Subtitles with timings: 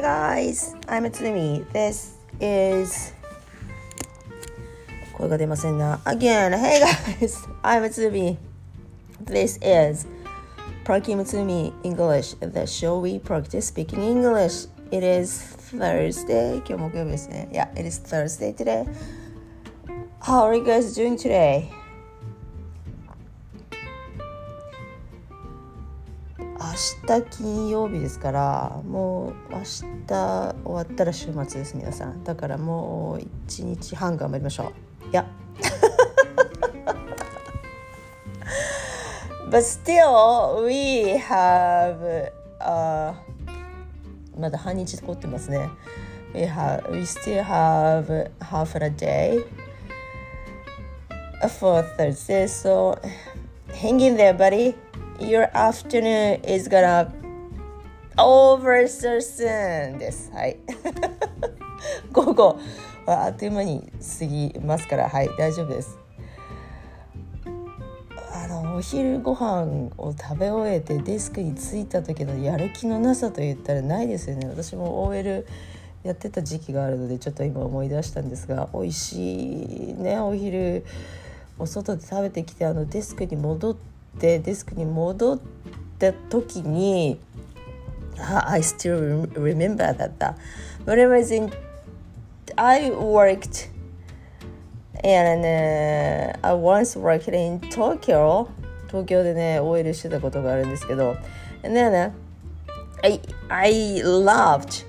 [0.00, 1.64] guys, I'm Tsumi.
[1.72, 3.12] This is
[5.12, 6.00] 声が出ませんな。
[6.04, 8.36] Again, hey guys, I'm Tsumi.
[9.24, 10.06] This is
[10.84, 14.66] Practicing Tsumi English, the show we practice speaking English.
[14.90, 16.56] It is Thursday.
[16.66, 17.48] 今日木曜日ですね。
[17.52, 18.86] Yeah, it is Thursday today.
[20.20, 21.68] How are you guys doing today?
[26.71, 26.77] 明
[27.17, 29.65] 日金曜日ですからもう明日
[30.07, 30.07] 終
[30.63, 33.17] わったら週末です皆さんだからもう
[33.49, 34.71] 1日半頑張りましょ
[35.05, 35.25] ういや
[39.49, 42.31] But still we have、
[42.61, 43.13] uh,
[44.39, 45.69] まだ半日残ってますね
[46.33, 49.43] we, have, we still have half a day
[51.59, 52.97] for Thursday so
[53.73, 54.73] hang in there buddy
[55.21, 57.11] your afternoon is gonna
[58.17, 60.57] over so soon ですはい。
[62.11, 62.59] 午後。
[63.05, 65.09] はあっという間に過ぎますから。
[65.09, 65.29] はい。
[65.37, 65.97] 大丈夫です。
[68.33, 74.47] あのお昼ご飯を食べ終えてデスクに着いた時のやる気のなさと言ったらないですよね。
[74.47, 75.45] 私も OL
[76.03, 80.83] やってた時期があるのでちょっと今思い出したんですが美味しいねお昼
[81.59, 85.40] お外で食べてきてあのデスクに戻ってってデスクに戻っ
[85.98, 87.18] た時に
[88.46, 90.34] I still remember that
[90.84, 91.52] when I was in
[92.56, 93.68] I worked
[95.04, 98.48] and、uh, I once worked in Tokyo
[98.88, 101.16] 東京でね OL してたことがあるんですけど
[101.62, 102.12] and then、uh,
[103.02, 104.86] I, I loved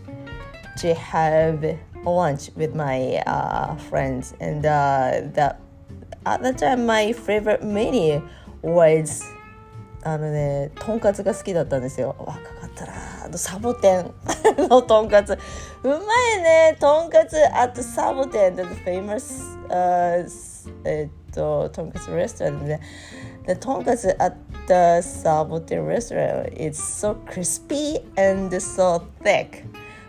[0.78, 5.58] to have lunch with my、uh, friends and uh, that
[6.26, 8.22] at that time my favorite menu
[8.63, 9.23] was
[10.05, 12.17] あのねとんかつが好きだったんですよ。
[12.19, 13.25] 若かったな。
[13.25, 14.11] あのサボテン。
[14.69, 15.33] のとんかつ。
[15.33, 16.77] うまいね。
[16.81, 17.37] とんかつ。
[17.55, 18.57] at サボテン。
[18.57, 22.81] the famous、uh, えっととんかつレストランで、ね、
[23.47, 24.35] the とんかつ at
[24.67, 29.65] the サボテンレストラン it's so crispy and so thick.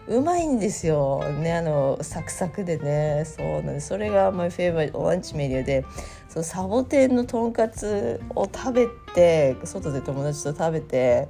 [0.07, 1.23] うまいんですよ。
[1.39, 3.25] ねあのサクサクでね。
[3.25, 3.89] そうなんです。
[3.89, 5.85] それが my favorite ランチメニューで。
[6.33, 11.27] そうサボテンのとんかつを食べて外で友達と食べて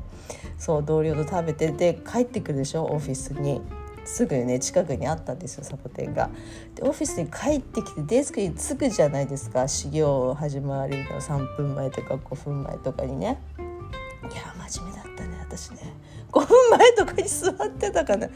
[0.58, 2.86] そう同僚と食べてで帰ってくるでしょ？
[2.86, 3.62] オフィスに。
[4.06, 6.30] すぐね近くにあったんですよサボテンが。
[6.76, 9.68] でオフィスに帰ってきてデスクに着くじゃないですか。
[9.68, 13.42] 始業始まりの3分前とか5分前とかにね。
[13.58, 15.94] いや真面目だったね私ね。
[16.32, 18.30] 5分前とかに座ってたかな。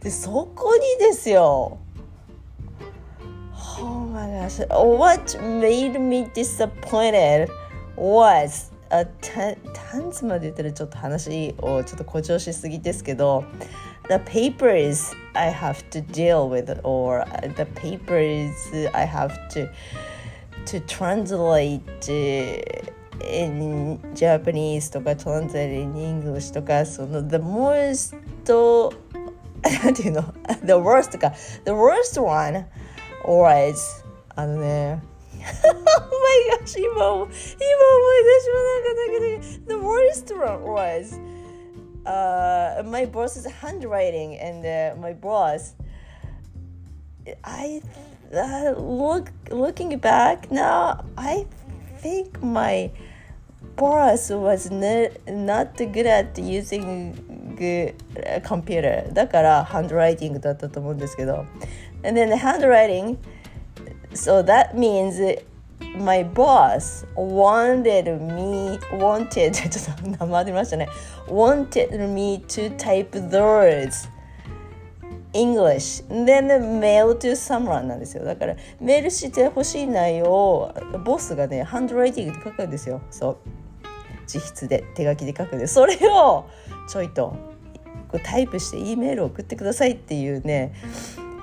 [0.00, 1.78] でそこにですよ。
[4.11, 7.49] my gosh what made me disappointed
[7.95, 13.43] was あタタンツまで言ったらちょっと話をちょっと誇張しすぎですけど
[14.07, 18.53] The papers I have to deal with or the papers
[18.93, 19.69] I have to
[20.65, 21.81] to translate
[23.21, 28.15] in Japanese とか translate in English とかその the most
[29.83, 30.21] なんていうの
[30.63, 31.33] the worst か
[31.65, 32.65] the worst one
[33.25, 34.00] was
[34.35, 35.01] あのね
[35.33, 37.31] oh my gosh 今今思い
[38.23, 41.19] 出しまなかったけど the worst one was
[42.05, 45.75] uh, my boss's handwriting and uh, my boss
[47.43, 47.81] I
[48.33, 51.45] uh, look looking back now I
[52.01, 52.91] think my
[53.75, 57.13] boss was not, not good at using
[57.59, 61.45] a computer だからハンドライティングだったと思うんですけど
[62.03, 63.17] and then the handwriting
[64.14, 65.20] so that means
[65.96, 70.88] my boss wanted me wanted ちょっと名前出ましたね。
[71.28, 74.08] wanted me to type those
[75.32, 78.24] English then mail to someone なんですよ。
[78.24, 80.74] だからメールしてほしい内容を
[81.04, 83.00] ボスがねハンドライティングで書くんですよ。
[83.10, 83.36] そう。
[84.32, 86.46] 自筆で手書きで書くんでそれを
[86.88, 87.36] ちょいと
[88.08, 90.74] こうタイプして E メールを送ってくださいっていうね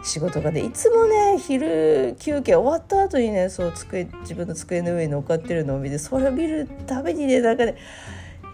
[0.09, 7.77] 仕事がねいつもね昼休憩終わった後にねそう机自分の机の上に乗っかってるのを見てそれを見るたびにねなんかね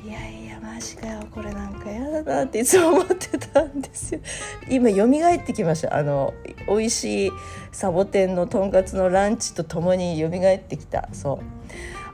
[0.04, 4.22] いやいやマジかよこれなんかやだなっていつも思ってたんですよ。
[4.69, 5.96] 今蘇ってきました。
[5.96, 6.34] あの
[6.68, 7.31] 美味しい
[7.72, 11.10] サボテンのとんかつのランチとともに蘇ってきた。
[11.12, 11.40] そう。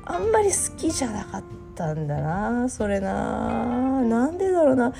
[0.05, 1.43] あんまり好きじゃなかっ
[1.75, 4.01] たんだなそれな。
[4.03, 4.93] なんでだろうな。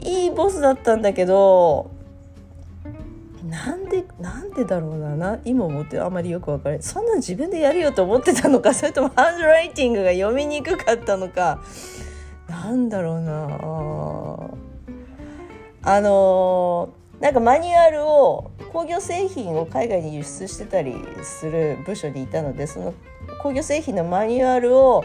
[0.00, 1.93] いいボスだったんだけど
[3.54, 5.14] なんでなんでだろうな。
[5.14, 6.82] な今思ってあまりよく分からない。
[6.82, 8.74] そんな自分でやるよと思ってたのか？
[8.74, 11.60] それともハンドライティングが読みにくかったのか？
[12.48, 13.46] なんだろうな。
[15.86, 22.94] あのー、なんかマニュアルを工業製品を海外に輸出してたりする部署にいたのでその
[23.42, 25.04] 工業製品のマニュアルを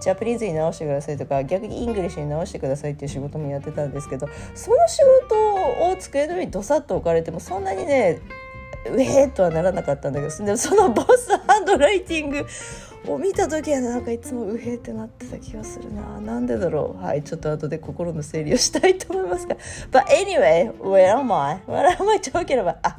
[0.00, 4.98] Japanese に直してくださいとか逆に English に直してくださいっていう仕事もやってたんですけどその仕
[5.28, 8.20] 事を机の上にどさっと置かれてもそんなにね
[8.86, 12.46] ウェーとはならなかったんだけどでもそのボス handwriting
[13.08, 19.56] を見た時はなんかいつもウヘってなってた気がするななんでだろうはいちょっと後で心の整理をしたいと思いますが
[19.90, 21.60] But anyway where am I?
[21.66, 22.76] What am I talking about?
[22.82, 22.98] あ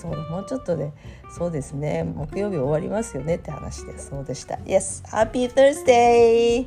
[0.00, 0.90] そうだもうちょっとで、
[1.32, 6.66] そうですね木曜日終わりますよねって話でそうでした Yes Happy Thursday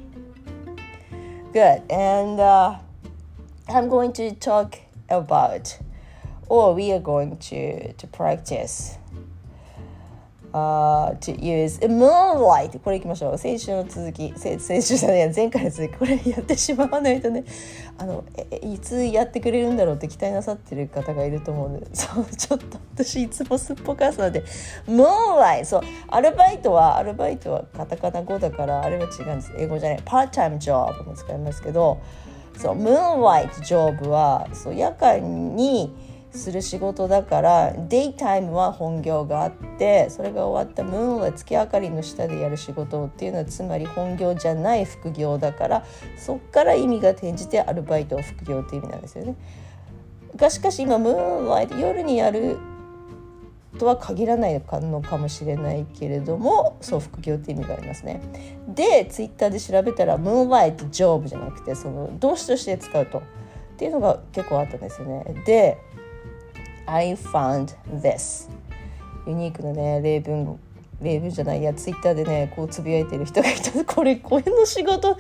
[1.54, 2.78] Good and、uh,
[3.68, 4.78] I'm going to talk
[5.08, 5.78] about
[6.50, 8.98] or we are going to to practice
[10.56, 12.80] uh, to use moonlight.
[12.80, 13.38] これいきましょう。
[13.38, 14.34] 先週の続き。
[14.38, 15.34] 先週じゃない。
[15.36, 17.44] 前回の続きこれやってしまわないとね。
[17.98, 18.24] あの
[18.63, 21.88] いつやってくれるんだろうって期待なさってる方がいると思うので。
[21.94, 24.44] そうちょっと私いつもすっぽかすので
[24.88, 25.66] moonlight.
[25.66, 29.54] そうアルバイトはアルバイトはカタカナ語だからあれは違うんです。
[29.57, 30.00] 英語じゃない。
[30.06, 31.98] パータイムジョブも使いますけど。
[32.57, 45.86] そう moonlight ジョブはそう夜間にする仕事だからデイタイムは本業があってそれが終わったムーンは月明かりの下でやる仕事っていうのはつまり本業じゃない副業だから
[46.18, 49.36] そっから意味が転じてアルバイトを副業っていう意味なんですよね。
[50.36, 52.58] がしかし今ムーンライト夜にやる
[53.78, 58.22] とは限らないのかもしれないけれどもそう副業って意味がありますね。
[58.68, 63.22] でツイッターで調べたらムーンライトジョブじゃなくてその動詞として使うとっ
[63.78, 65.24] ていうのが結構あったんですよね。
[65.46, 65.78] で
[66.86, 68.50] I found this.
[69.28, 70.60] ユニークなね例文
[71.02, 73.86] 例文じゃないやツイッターでねこうつぶやいてる人がいた。
[73.86, 75.18] これこれの仕事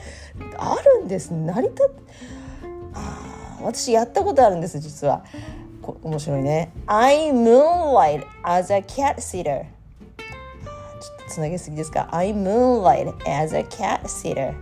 [0.57, 1.31] あるんです。
[1.31, 1.89] 成り立っ
[2.93, 5.23] あ私やったことあるんです実は。
[6.03, 6.71] 面白いね。
[6.87, 9.63] I moonlight as a cat sitter.
[9.63, 12.07] ちょっとつなげすぎですか。
[12.11, 14.53] I moonlight as a cat sitter.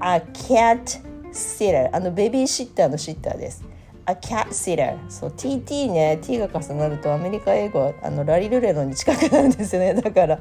[0.00, 1.00] A cat
[1.32, 1.88] sitter.
[1.92, 3.71] あのベビーシッターのシッターです。
[4.06, 9.94] A cat sitter そう TT ね T が重なるとアメリカ英語はあのラリルレロに近くなるんですよね。
[10.00, 10.40] だから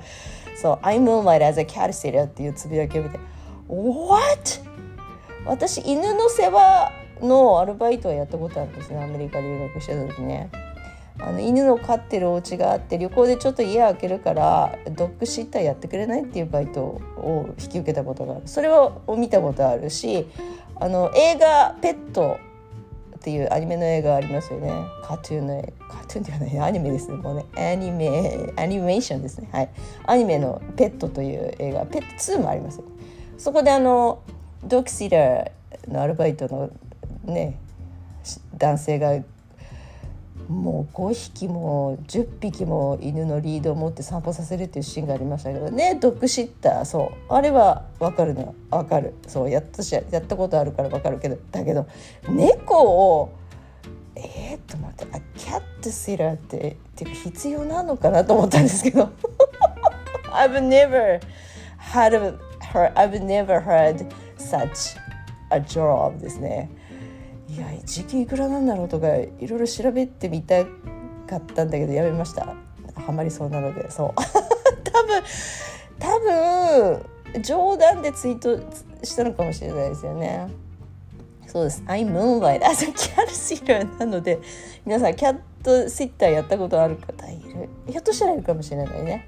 [0.55, 3.19] そう I moonlight as a cat sitter っていうつぶやきを見て。
[3.67, 4.61] What?
[5.45, 6.91] 私犬の世話
[7.21, 9.01] のアルバイトはやったことあるんですね。
[9.01, 10.49] アメリカ留学してた時ね。
[11.19, 18.41] あの犬の飼ってるお家があって旅行でちょっと家開けるからドッグシッターやってくれないっていうバイトを引き受けたことがある。
[18.45, 20.27] それを見たことあるし
[20.79, 22.37] あの映画「ペット」
[23.21, 24.73] っていうアニメの映画ありますよね。
[25.03, 27.17] カートゥーンの映画カートゥーンではないアニメですね。
[27.17, 29.47] もうねアニメアニメーションですね。
[29.51, 29.69] はい。
[30.07, 31.85] アニメの「ペット」という映画。
[31.85, 32.85] ペット2もありますよ。
[33.37, 34.23] そこであの
[34.63, 36.71] ドッグシーターのアルバイトの
[37.25, 37.59] ね
[38.57, 39.13] 男性が
[40.51, 47.33] もう5匹も10匹も犬のリードを持って散歩させるっていうシーンがありましたけどねドッグシッターそう。
[47.33, 49.13] あれは分かるの分かる。
[49.27, 51.87] そうやったしやったことあるから分かるけどだけど
[52.27, 53.33] 猫を
[54.15, 59.09] えー、っと待ってあキャットシラーってってか必要なのかなと思ったんですけど。
[60.31, 61.19] I've never
[61.77, 62.37] had a,
[62.95, 64.05] I've never heard
[64.37, 64.97] such
[65.49, 66.69] a job ですね。
[67.51, 72.55] いや時給いくらなんだろうとかいろいろ調べてみたかったんだけどやめました。
[72.95, 74.11] ハマりそうなのでそう。
[74.83, 75.21] 多分
[75.99, 76.19] 多
[77.33, 78.57] 分冗談でツイート
[79.03, 80.47] したのかもしれないですよね。
[81.47, 81.83] そうです。
[81.87, 84.39] I'm moonlight as a cat sitter なので
[84.85, 87.67] 皆さんキャットシッターやったことある方いる？
[87.91, 89.27] ひょっとしたらいるかもしれないね。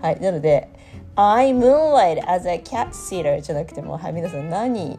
[0.00, 0.20] はい。
[0.20, 0.68] なので
[1.14, 4.98] I moonlight as a cat sitter じゃなくてもはい皆さん何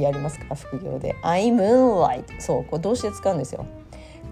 [0.00, 0.54] やりますか？
[0.54, 1.14] 副業で。
[1.22, 3.66] I moonlight そうこれ動詞で使うんですよ。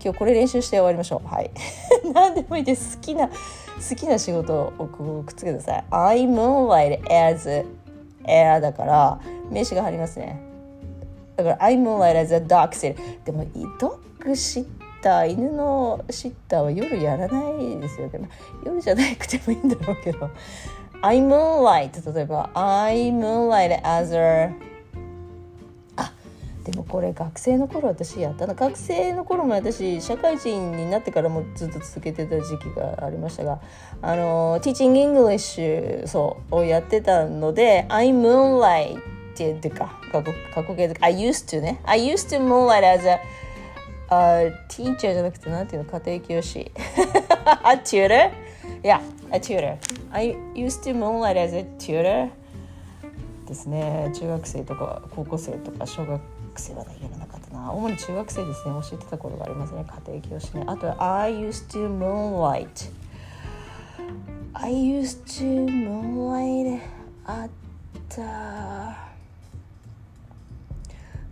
[0.03, 1.29] 今日これ練習して終わりましょう。
[1.29, 1.51] はい。
[2.15, 2.97] 何でもいいです。
[2.97, 3.35] 好きな好
[3.97, 5.85] きな仕事をくっつけてください。
[5.91, 7.67] I moonlight as
[8.25, 10.41] air だから名詞が入りますね。
[11.37, 13.45] だから I moonlight as a dog sitter でも
[13.79, 14.67] ドッグシッ
[15.03, 18.09] ター犬のシッターは夜やらないですよ。
[18.09, 18.29] ね、
[18.65, 20.31] 夜じゃなくてもいいんだろうけど。
[21.03, 24.51] I moonlight 例えば I moonlight as a
[26.65, 33.61] でもこれ学生の頃私やったな学生の頃も私社会人になってからもずっと続けてた時期がありましたが
[34.03, 39.03] あの Teaching English そうをやってたので I moonlight っ
[39.35, 43.21] ていうか過去過去形で I used to ね I used to moonlight as a
[44.11, 46.71] a teacher じゃなくてなんていうの家庭教師
[47.65, 48.31] a tutor
[48.83, 49.01] yeah
[49.31, 49.79] a tutor
[50.11, 52.31] I used to moonlight as a tutor
[53.47, 56.21] ですね中学生とか高校生とか小学
[56.61, 57.73] 生はねやらなかったな。
[57.73, 58.75] 主に中学生ですね。
[58.83, 59.85] 教えてた頃がありますね。
[60.07, 60.65] 家庭教師ね。
[60.67, 62.91] あとは I used to moonlight.
[64.53, 66.81] I used to moonlight
[67.27, 67.51] at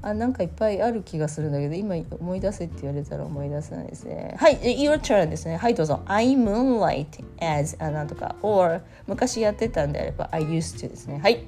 [0.00, 4.36] あなんかいっぱいある気がするんだけど今思い出せって言われたら思い出せないですね。
[4.38, 5.56] はい Your turn ですね。
[5.56, 6.00] はいどうぞ。
[6.06, 7.06] I moonlight
[7.40, 8.36] as あなんとか。
[8.42, 11.18] or 昔やってたんであれば I used to ですね。
[11.18, 11.44] はい。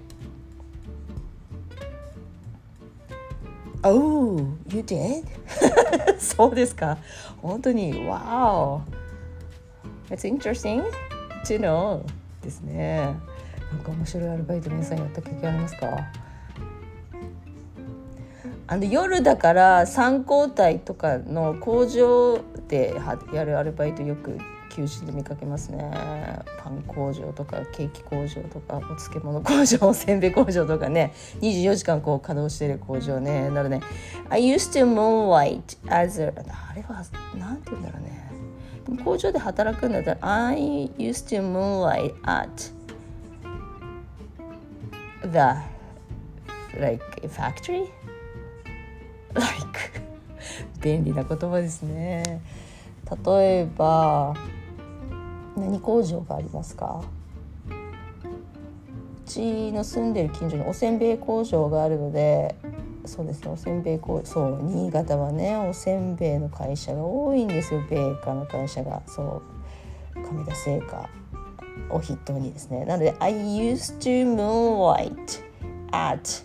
[3.83, 5.25] Oh, you did?
[6.19, 6.99] そうですか。
[7.41, 7.95] 本当に。
[7.95, 8.81] Wow.
[10.11, 10.83] It's interesting
[11.47, 12.03] to know
[12.43, 13.15] ですね。
[13.73, 15.87] なんか面白いアルバイト皆さんやった経験ありますか？
[18.67, 22.95] あの夜だから3交代とかの工場で
[23.33, 24.39] やるアルバイトよく
[24.71, 25.91] 休止で見かけますね。
[26.59, 31.13] パン工場とかケーキ工場とかお漬物工場おせんべい工場とかね。
[31.41, 33.51] 24時間こう稼働してる工場ね。
[33.51, 33.81] なので、ね、
[34.31, 36.33] I used to moonlight as a
[36.71, 37.05] あれは
[37.39, 38.31] 何て言うんだろうね。
[39.05, 42.49] 工場で働くんだったら I used to moonlight at
[45.23, 45.71] the
[46.81, 47.89] like factory?
[49.35, 50.03] Like
[50.81, 52.41] 便利な言葉ですね。
[53.27, 54.35] 例えば
[55.61, 57.03] 何工場がありますか？
[57.69, 62.57] うちの住んでる近所におせんべい工場があるので
[63.05, 67.83] そうですねおせんべい工そう新潟はねおせんべいの会社が多いんですよ。
[67.89, 69.03] 米菓の会社が。
[69.07, 69.43] そ
[70.17, 70.23] う。
[70.23, 71.09] 亀田製菓。
[71.89, 72.85] を筆頭にですね。
[72.85, 75.43] なので I used to moonlight
[75.91, 76.45] at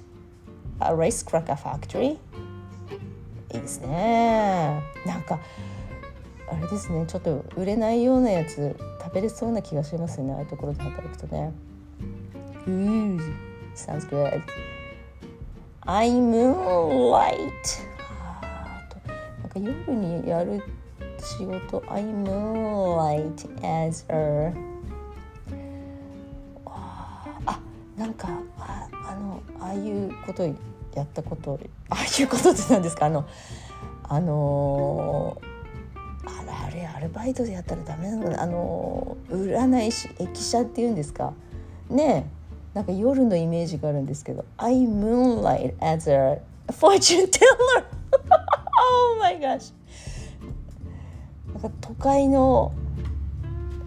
[0.79, 2.13] a rice cracker factory.
[2.13, 2.17] い
[3.51, 4.81] いですね。
[5.05, 5.39] なんか
[6.51, 7.05] あれですね。
[7.07, 8.75] ちょっと売れないようなやつ。
[9.05, 10.33] 食べれそうな気がしますよね。
[10.33, 11.53] ああいうところで働くとね。
[12.67, 13.17] うん。
[13.75, 14.41] Sounds good.
[15.81, 17.41] I moonlight.
[19.41, 20.61] なんか夜にやる
[21.19, 21.83] 仕事。
[21.87, 24.53] I moonlight as a
[26.65, 27.59] あ
[27.97, 30.51] なんかああのああいうことや
[31.03, 31.59] ったこと
[31.89, 33.05] ああいうことって何ですか？
[33.05, 33.25] あの
[34.07, 35.45] あのあ
[36.75, 41.33] れアルバイトでやったらダメなのかなあの占い師駅舎っていうんですか。
[41.89, 42.29] ね
[42.73, 44.45] なんか夜のイメージがあるんですけど。
[44.57, 46.41] I moonlight as a
[46.71, 47.85] fortune teller.
[48.77, 49.73] Oh my gosh.
[51.53, 52.73] なんか都会の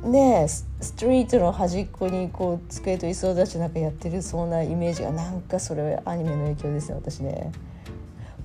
[0.02, 7.52] ねストリートの端っこにこう机と椅子を出してなんかやってるそうなイメージがなんかそれはアニメの影響ですね私ね。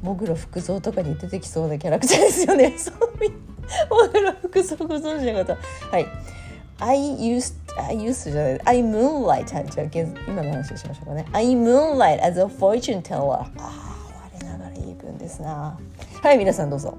[0.02, 2.76] もぐろ福蔵とかに出てきそうなキャラクターですよね。
[3.68, 5.58] そうもぐろ福蔵ご存知の方。
[5.92, 6.08] はい。
[6.80, 8.62] I used, I used じゃない。
[8.66, 9.46] I moonlight.
[9.46, 9.88] じゃあ
[10.28, 11.26] 今の話をしましょうかね。
[11.32, 13.32] I moonlight as a fortune teller.
[13.32, 15.78] ああ、我ながらいい文ですな。
[16.22, 16.98] はい、皆さんどうぞ。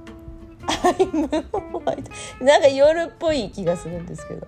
[0.84, 2.04] I moonlight.
[2.42, 4.46] なんか夜っぽい気がするんですけど。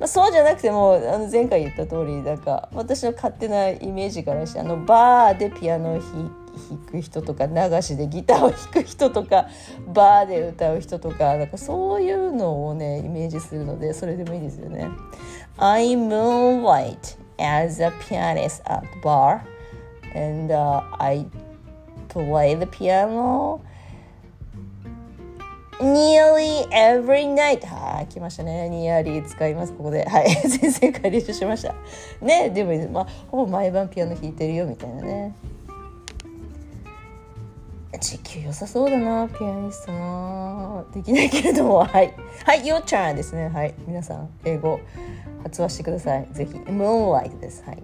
[0.00, 6.34] まあ、そうじゃなくてもあの前回言った通りなんか私の勝手なイメージからしてあのバーでピアノを弾
[6.68, 9.48] 弾く人とか流しでギターを弾く人とか
[9.92, 14.88] バーで歌う人とかなんかそういうのをねイメージするのでそれでもいいですよね。
[15.58, 19.40] I moonlight as a pianist at the bar
[20.14, 21.26] and、uh, I
[22.08, 23.60] play the piano
[25.80, 27.66] nearly every night.
[27.66, 28.68] はい来ましたね。
[28.70, 29.72] nearly 使います。
[29.72, 30.04] ここで。
[30.04, 30.30] はい。
[30.48, 31.74] 先生から練習しました。
[32.20, 35.34] ねでもまあほぼ毎晩ピアノ弾いてるよみたいなね。
[37.98, 40.84] 時給良さそうだなピアニストな。
[40.94, 42.14] できないけれどもはい。
[42.44, 43.48] はい Your turn ですね。
[43.48, 43.74] はい。
[43.86, 44.80] 皆さん英語
[45.42, 46.28] 発話してください。
[46.32, 47.64] ぜひ Moonlight です。
[47.66, 47.82] はい。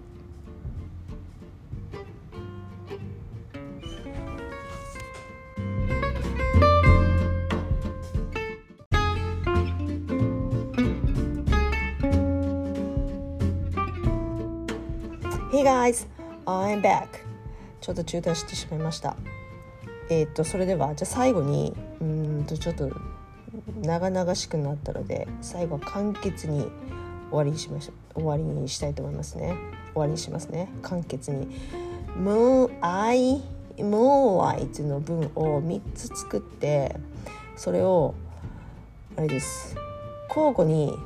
[15.51, 16.07] Hey guys,
[16.45, 17.07] I'm back.
[17.81, 19.17] ちょっと中断してしまいました。
[20.09, 22.89] えー、っとそれではじゃあ最後にうんとちょっと
[23.81, 26.67] 長々しくなったので最後は簡潔に
[27.29, 29.55] 終わりにしましょう終わりにしたいと思いますね。
[29.93, 30.69] 終わりにしますね。
[30.81, 31.47] 簡潔に。
[32.17, 33.41] Moon I
[33.77, 36.95] Moonlight の文を3つ作って
[37.55, 38.15] それを
[39.15, 39.75] あれです
[40.29, 40.97] 交互に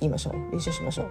[0.00, 1.04] 言いましょう練習しましょ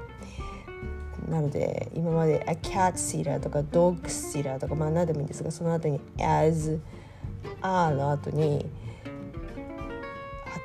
[1.27, 1.31] う。
[1.31, 6.79] なので今まで a cat sitter とか dog sitter とかまあ何でもいいんですがその後に as
[7.61, 8.65] are の後に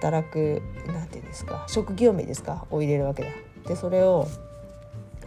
[0.00, 3.28] 働くなんていうんですか職業名ですかを入れるわけだ。
[3.66, 4.26] でそれを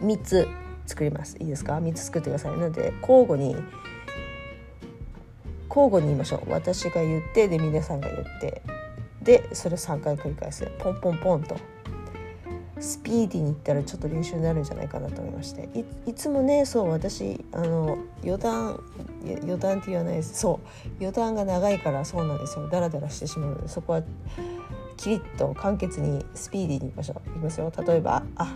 [0.00, 0.48] 3つ
[0.86, 1.36] 作ります。
[1.38, 2.52] いいですか？3つ作ってください。
[2.52, 3.54] なので交互に
[5.68, 6.50] 交互に言いましょう。
[6.50, 8.62] 私が言ってで皆さんが言って
[9.22, 10.66] でそれを3回繰り返す。
[10.78, 11.56] ポンポンポンと。
[12.82, 15.68] スピーディーにいったらちょっと練習になるんじゃないかなと思いまして。
[16.06, 18.80] いつもねそう私あの余談
[19.24, 20.40] 余談って言わないです。
[20.40, 22.68] そう余談が長いからそうなんですよ。
[22.68, 24.02] ダラダラしてしまうのでそこは
[24.96, 27.30] キリッと簡潔にスピーディーにいきましょう。
[27.30, 28.54] いきますよ例えばあ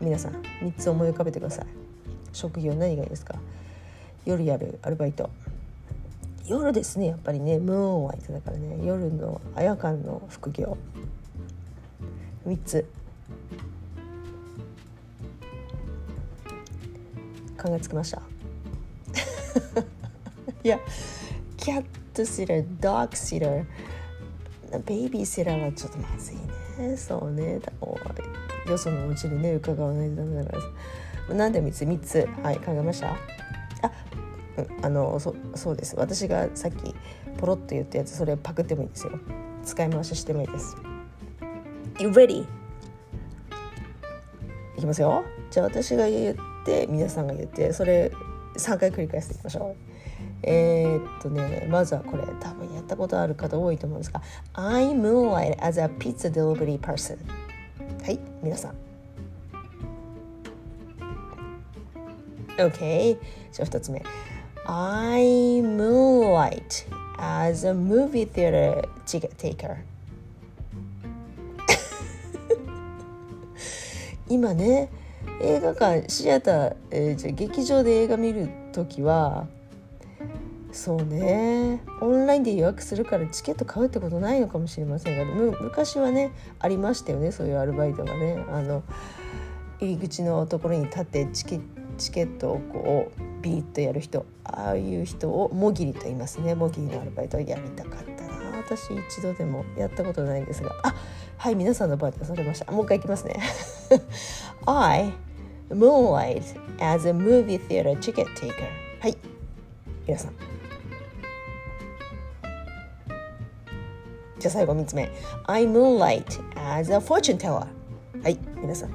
[0.00, 1.66] 皆さん3つ思い浮かべてください。
[2.32, 3.34] 職業何がいいですか？
[4.24, 5.30] 夜やるアルバイト。
[6.46, 7.58] 夜ですねやっぱりね。
[7.58, 8.78] ムーンワイトだからね。
[8.84, 10.78] 夜のあやかんの副業。
[12.46, 12.86] 3つ。
[17.56, 18.22] 考えつきました。
[20.62, 20.78] いや
[21.56, 26.36] キャットシッタードッグシッターベイビーシッターはちょっとまずい
[26.78, 26.96] ね。
[26.96, 27.60] そうね。
[28.68, 30.56] よそのうちにね伺わないとダメだか
[31.28, 31.34] ら。
[31.34, 32.28] 何で3つ？3つ。
[32.42, 33.16] はい考えました？
[33.82, 33.92] あ
[34.82, 35.94] あのそそうです。
[35.96, 36.94] 私がさっき
[37.38, 39.12] ポロッと言ったやつそれパクってもいいんですよ。
[39.64, 40.76] 使い回ししてもいいです。
[42.00, 42.44] You ready?
[44.76, 45.24] いきますよ。
[45.50, 46.36] じゃあ私が言
[46.66, 48.10] って皆さんが言ってそれ
[48.56, 49.96] 3回繰り返していきましょう
[50.42, 54.20] えー、っとねまずはこれ多分やったことある方多いと思うんですが
[54.54, 57.18] I moonlight as a pizza delivery person
[58.04, 58.74] はい皆さん
[62.56, 63.18] OK
[63.52, 64.02] じゃあ2つ目
[64.64, 66.86] I moonlight
[67.18, 69.76] as a movie theater ticket taker
[74.28, 74.88] 今ね
[75.40, 79.46] 映画館シアター、えー、じゃ劇場で映画見る時は
[80.72, 81.80] そうね。
[82.02, 85.24] オンラインで予約するからチケット買うってことないのかもしれませんが
[85.62, 88.44] 昔はねありましたよねそういうアルバイトがね。
[88.50, 88.82] あの
[89.80, 91.60] 入り口のところに立ってチケ
[91.98, 96.54] チケットをこうビリッとやる人ああいう人をもぎりと言いますね。
[96.54, 98.15] もぎりのアルバイトをやりたかった。
[98.66, 100.74] 私一度でもやったことないんですが。
[100.82, 100.94] あ
[101.38, 102.72] はい皆さんの番でそれました。
[102.72, 103.36] もう一回いきますね。
[104.66, 105.12] I
[105.70, 106.42] moonlight
[106.80, 108.68] as a movie theater ticket taker
[109.00, 109.16] はい。
[110.06, 110.32] 皆さん。
[114.38, 115.08] じゃあ最後3つ目。
[115.46, 116.24] I moonlight
[116.56, 117.66] as a fortune teller
[118.22, 118.90] はい皆さん。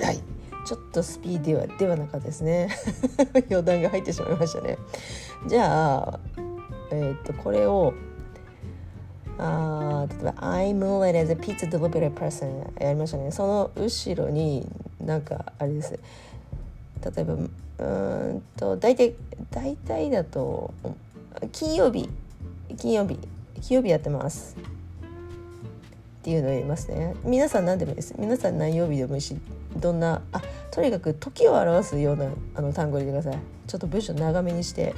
[0.00, 0.22] はい。
[0.66, 2.70] ちょっとスピーディーはではなかったですね。
[3.50, 4.78] 余談が入ってしまいましたね。
[5.46, 6.18] じゃあ
[6.90, 7.92] えー、っとこれを
[9.38, 13.30] あ例えば「I moonlight as a pizza delivery person」やりましたね。
[13.30, 14.66] その後ろに
[15.04, 15.92] なんかあれです。
[15.92, 17.38] 例えばう
[18.34, 19.14] んと大体
[19.50, 20.72] 大体だと
[21.52, 22.08] 金曜日
[22.78, 23.18] 金曜日
[23.60, 24.56] 金曜日やってます
[26.20, 27.14] っていうのを言いますね。
[27.24, 28.14] 皆さん何でもいいです。
[28.18, 29.36] 皆さん何曜日でもいいし
[29.76, 33.40] どんなあとにかく時を表すようなあの単語入れてください。
[33.66, 34.94] ちょっと文章長めにして。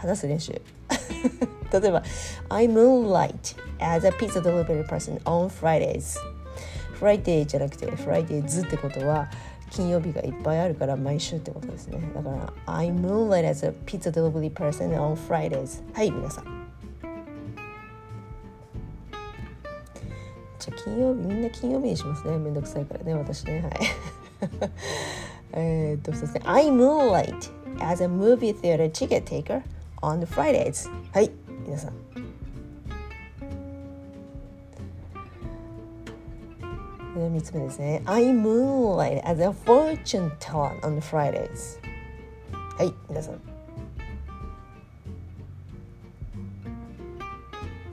[0.00, 0.52] 話す練習
[1.72, 2.02] 例えば
[2.48, 6.18] I moonlight as a pizza delivery person on Fridays
[6.98, 9.30] Friday じゃなくて Fridays ってことは
[9.70, 16.44] 金曜日がいっぱいあるから毎週ってことですねだから I moonlight as a pizza delivery person on Fridays はい皆さん
[20.58, 24.70] じゃあ金曜日みんな金曜日にしますねめんどくさいからね私ねはい
[25.52, 29.62] えっとそうですね I moonlight as a movie theater ticket taker
[30.02, 30.90] on Fridays.
[31.12, 31.30] はい。
[31.64, 31.92] 皆さん。
[37.14, 38.02] 3つ目ですね。
[38.06, 41.78] I moonlight as a fortune teller on Fridays.
[42.78, 42.94] はい。
[43.08, 43.40] 皆さん。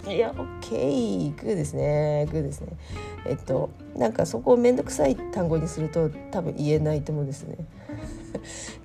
[0.10, 2.28] いや OK グーですね。
[2.32, 2.70] グーですね。
[3.26, 7.58] えっとなんかそこをめんどくさい単語にすると多分言えないと思うんですね。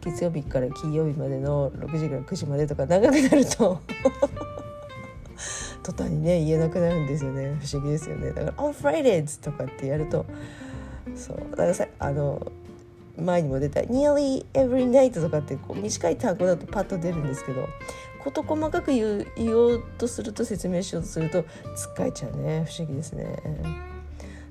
[0.02, 3.80] 月曜日から金曜日までの6時から9時までとか長くなると
[5.82, 7.56] 途端にね言えなくなるんですよね。
[7.60, 8.30] 不思議ですよね。
[8.30, 10.26] だから「On Fridays」とかってやると
[11.14, 11.38] そう。
[11.52, 12.52] だからさあの
[13.16, 17.68] 前にも出た「Nearly Every Night」とかってこう短い単語だとパッと出るんですけど
[18.24, 22.64] 事細かく言う言おうとすると説明しようとするとつっかえちゃうね。
[22.66, 23.24] 不思議ですね。
[23.24, 23.44] だか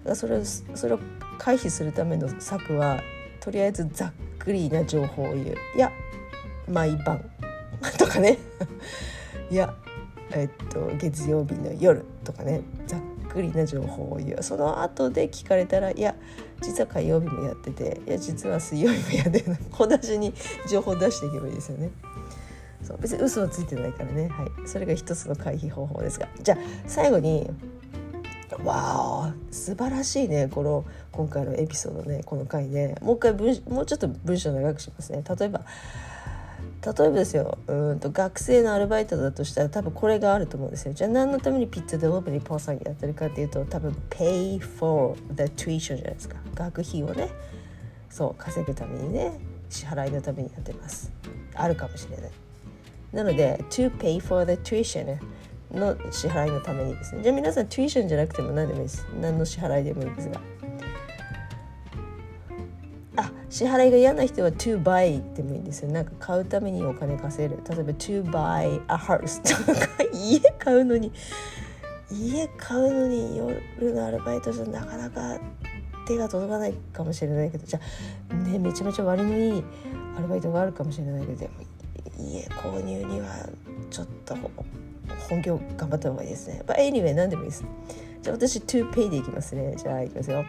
[0.05, 0.99] らそれをそれを
[1.37, 3.01] 回避するための策は
[3.39, 4.11] とりあえずざっ
[4.43, 5.55] くりな情報を言う。
[5.75, 5.91] いや
[6.67, 7.23] 毎晩。
[7.97, 8.37] とかね。
[9.49, 9.73] いや
[10.33, 12.05] えっと、月曜日の夜。
[12.23, 12.61] とかね。
[12.87, 12.99] ざっ
[13.29, 14.43] くりな情報を言う。
[14.43, 16.15] その後で聞かれたらいや
[16.61, 20.33] 実は火曜日もやってていや実は水曜日もやってる小出しに
[20.69, 21.91] 情報を出していけばいいですよね。
[22.83, 26.27] そう別に嘘はついてないからね、はい、それが一つの回避方法ですが。
[26.41, 27.49] じゃあ最後に
[28.57, 32.95] わあ素晴らしいねこの今回のエピソードねこの回ね。
[33.01, 35.23] もう一回文もうちょっと文章長くしますね。
[35.27, 35.61] 例えば
[36.83, 40.93] 例えばですようんと学生のアルバイトだとしたら多分これがあると思うんですよ。
[40.93, 46.37] じゃあ何のためにピッツァデリバリーパーソンやってるかっていうと多分 pay for the tuition じゃないですか。
[46.55, 47.29] 学費をね
[48.09, 51.11] そう稼ぐためにね支払いのためにやってます。
[51.53, 52.31] あるかもしれない。
[53.13, 55.17] なので to pay for the tuition
[55.73, 57.23] の支払いのためにですね。
[57.23, 59.05] じゃあ皆さん tuition じゃなくても何でもいいです。
[59.19, 60.41] 何の支払いでもいいですが。
[63.17, 65.91] あ支払いが嫌な人は to buy でもいいんですよ。
[65.91, 67.61] なんか買うためにお金稼げる。
[67.69, 71.11] 例えば to buy a house とか家買うのに
[72.11, 75.39] 家買うのに夜のアルバイトじゃなかなか
[76.07, 77.65] 手が届かないかもしれないけど。
[77.65, 77.79] じゃ
[78.29, 79.63] あねめちゃめちゃ割のいい
[80.17, 81.39] アルバイトがあるかもしれないけど。
[81.39, 81.53] でも
[82.19, 83.27] 家購入には
[83.89, 84.35] ちょっと
[85.29, 86.61] 本業頑張った方がいいですね。
[86.65, 87.65] But anyway 何でもいいです。
[88.21, 89.75] じゃあ私 to pay でいきますね。
[89.77, 90.45] じゃあいきますよ。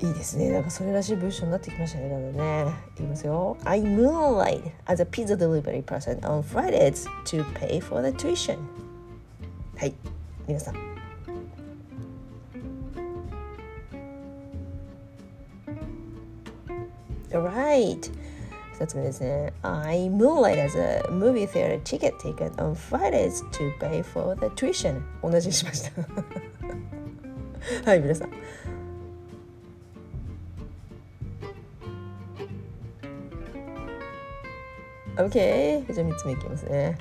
[0.00, 0.50] いいですね。
[0.50, 2.08] なんかそれらしい文章になってきましたね。
[2.08, 2.72] だんだんね。
[2.94, 3.56] いきますよ。
[3.64, 8.58] I moonlight as a pizza delivery person on Fridays to pay for the tuition.
[9.76, 9.94] はい。
[10.46, 10.74] 皆さん。
[17.30, 18.10] Alright.
[18.78, 19.52] 2つ目ですね。
[19.62, 25.02] I moonlight as a movie theater ticket taken on Fridays to pay for the tuition.
[25.20, 25.90] 同じにしました。
[27.84, 28.30] はい、皆さん。
[35.16, 35.92] OK!
[35.92, 36.96] じゃあ3つ目いきますね。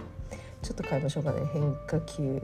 [0.64, 1.46] ちょっと変えましょうかね。
[1.54, 2.42] 変化球。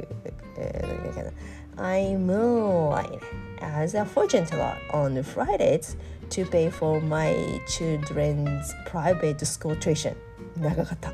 [0.58, 1.32] えー、何がいいかな。
[1.76, 3.20] I moonlight
[3.60, 5.98] as a fortune teller on Fridays
[6.34, 7.34] to pay for my
[7.68, 10.16] children's private school tuition.
[10.58, 11.12] 長かった。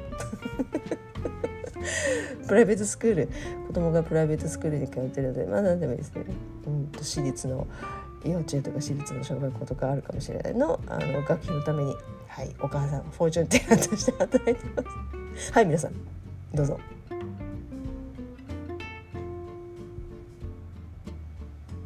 [2.47, 3.29] プライベートスクール
[3.67, 6.25] 子供がプライベートスクールに通ってるのでまあ何でもいいですね、
[6.65, 7.67] うん、と私立の
[8.25, 10.53] 幼稚園とか私立の小学校とかあるかもしれない。
[10.55, 11.95] のあの学費のために。
[12.29, 14.83] はいお母さんフォーチュンテラーとして働いてま
[15.35, 15.51] す。
[15.51, 15.93] はい皆さん
[16.53, 16.79] どうぞ。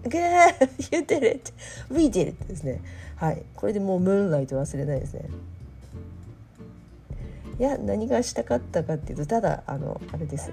[0.04, 0.70] Good!
[0.92, 1.54] You did it!
[1.90, 2.46] We did it!
[2.46, 2.82] ですね。
[3.16, 3.44] はい。
[3.56, 5.30] これでもうムーンライト忘れないですね。
[7.60, 10.52] いや、何がしたかったかっていうと、ただ、あの、あれです。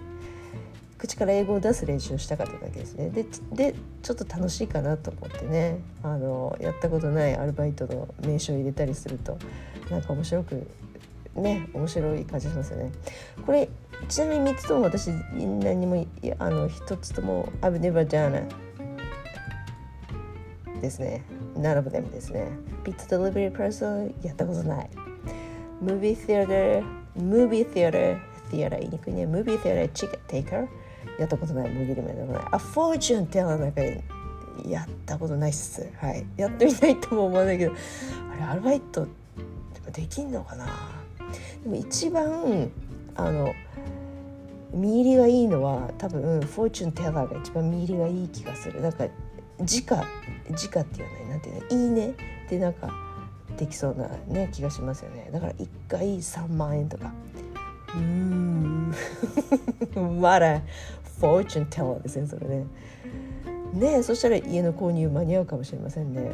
[0.98, 3.08] 口から英語を出す練習をしたかっただけですね。
[3.08, 9.38] で、でちょっと楽しいかなと思ってね、あの、やったことないアルバイトの名称を入れたりすると、
[9.90, 10.66] なんか面白く、
[11.36, 12.92] ね、面白い感じしますよね。
[13.46, 13.68] これ、
[14.08, 16.06] ちなみに3つとも私、何も、
[16.38, 18.46] あの、1つとも、I've never done
[20.80, 21.22] ですね。
[21.56, 22.48] none of them ですね。
[22.84, 24.90] Pizza delivery person やったことない。
[25.82, 26.84] Movie theater,
[27.16, 28.18] movie theater,
[28.50, 29.26] theater 言いにくいね。
[29.26, 30.68] Movie theater ticket taker
[31.18, 31.70] やったことない。
[31.70, 32.42] もぎりめでもない。
[32.52, 33.82] A fortune teller なんか
[34.68, 35.88] やったことないっす。
[35.98, 36.24] はい。
[36.36, 37.72] やってみたいとも思わないけど、
[38.32, 39.06] あれアルバイト
[39.92, 40.66] できんのかな？
[41.62, 42.70] でも一番
[43.14, 43.52] あの
[44.72, 49.06] 実入りがいいのは多分 fortune teller が一番実入りがいい気がするなんか
[49.62, 50.04] 時価
[50.50, 52.90] 時価っていうのなんていうのいいねってなんか
[53.56, 55.30] できそうなね気がしますよね。
[55.32, 57.12] だから1回3万円とか。
[57.94, 58.94] うーん。
[60.20, 60.60] まだ
[61.18, 62.66] fortune teller ですねそれね。
[63.74, 66.32] ねそしたら家の購入間に合うかもしれませんね。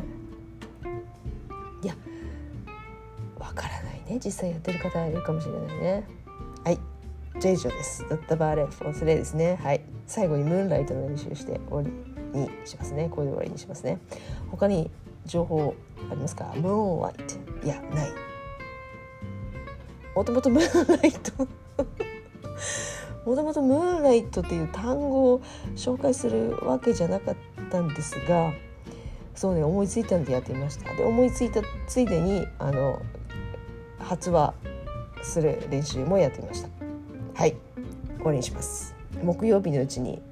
[1.82, 1.94] いや
[3.38, 4.20] わからないね。
[4.24, 6.04] 実際やってる方いるかもしれないね。
[6.64, 6.78] はい。
[7.40, 8.08] じゃあ以上です。
[8.08, 9.58] だったバーレフォースレイですね。
[9.62, 9.80] はい。
[10.06, 12.15] 最後にムーンライトの練習して終わり。
[12.36, 13.08] にしますね。
[13.10, 13.98] これで終わりにしますね。
[14.50, 14.90] 他に
[15.24, 15.74] 情報
[16.10, 16.52] ありますか？
[16.56, 18.10] ムーンライトいやない。
[20.14, 21.46] もともとムーンライト
[23.26, 25.42] もともとムーンライトっていう単語を
[25.74, 27.36] 紹介するわけじゃなかっ
[27.70, 28.52] たんですが
[29.34, 30.94] そうね思いついたんでやってみました。
[30.94, 33.02] で思いついたついでにあの
[33.98, 34.54] 発話
[35.22, 36.68] する練習もやってみました。
[37.34, 37.56] はい。
[38.16, 38.94] 終わりにします。
[39.22, 40.22] 木曜日のうちに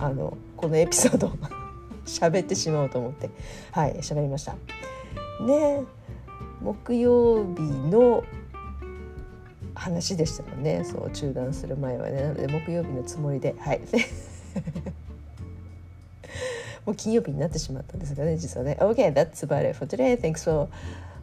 [0.00, 1.32] あのこのエピソードを
[2.06, 3.30] 喋ってしまおうと思って。
[3.70, 4.56] はい喋りました。
[5.44, 5.82] ね
[6.60, 8.24] 木曜日の
[9.74, 10.84] 話でしたもんね。
[10.84, 12.22] そう中断する前はね。
[12.22, 13.54] なので木曜日のつもりで。
[13.58, 13.80] はい。
[16.86, 18.78] もう金曜日になってしまったんですがね実はね。
[18.80, 20.18] OK that's about it for today.
[20.18, 20.68] Thanks for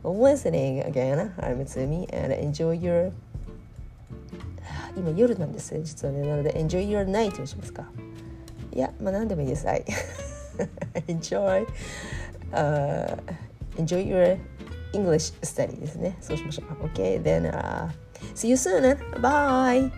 [0.03, 1.33] listening again.
[1.37, 3.11] I'm Tsumi and enjoy your
[4.95, 6.21] 今夜なんですね実はね。
[6.21, 7.89] なので enjoy your night にしますか。
[8.76, 9.66] や、まあ何でもいいです。
[9.66, 9.84] はい。
[11.08, 11.66] enjoy,、uh,
[13.76, 14.38] enjoy your
[14.92, 16.16] English study ですね。
[16.20, 16.86] そうしましょう。
[16.88, 17.88] Okay, then、uh,
[18.34, 18.96] see you soon.
[19.20, 19.90] Bye!